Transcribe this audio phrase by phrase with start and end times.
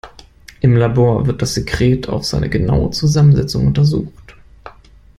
[0.61, 4.35] Im Labor wird das Sekret auf seine genaue Zusammensetzung untersucht.